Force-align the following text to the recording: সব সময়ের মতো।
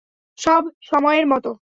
সব 0.39 0.63
সময়ের 0.81 1.25
মতো। 1.27 1.51